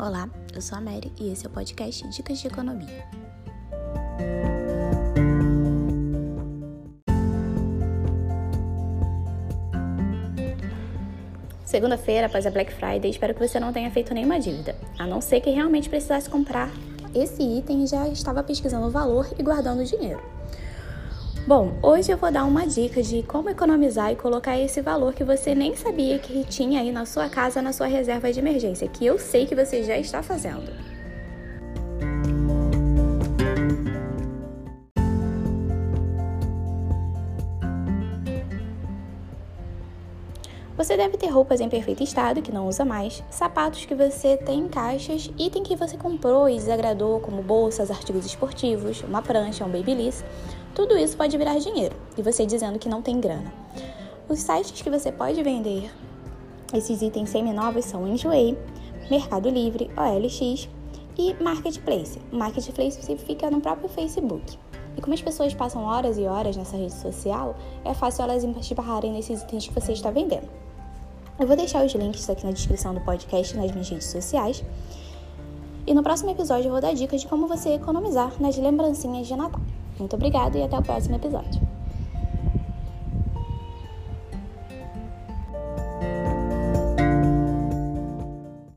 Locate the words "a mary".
0.78-1.12